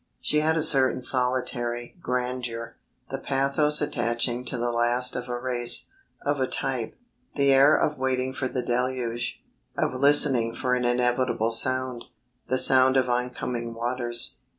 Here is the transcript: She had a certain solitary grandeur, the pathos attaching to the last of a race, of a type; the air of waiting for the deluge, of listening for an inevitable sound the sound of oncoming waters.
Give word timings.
She 0.19 0.39
had 0.39 0.57
a 0.57 0.63
certain 0.63 1.03
solitary 1.03 1.95
grandeur, 2.01 2.75
the 3.11 3.19
pathos 3.19 3.81
attaching 3.81 4.43
to 4.45 4.57
the 4.57 4.71
last 4.71 5.15
of 5.15 5.29
a 5.29 5.37
race, 5.37 5.91
of 6.25 6.39
a 6.39 6.47
type; 6.47 6.95
the 7.35 7.53
air 7.53 7.75
of 7.75 7.99
waiting 7.99 8.33
for 8.33 8.47
the 8.47 8.63
deluge, 8.63 9.43
of 9.77 9.93
listening 9.93 10.55
for 10.55 10.73
an 10.73 10.85
inevitable 10.85 11.51
sound 11.51 12.05
the 12.47 12.57
sound 12.57 12.97
of 12.97 13.09
oncoming 13.09 13.75
waters. 13.75 14.37